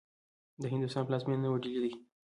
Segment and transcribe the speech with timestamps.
[0.61, 1.91] د هندوستان پلازمېنه نوې ډيلې دې.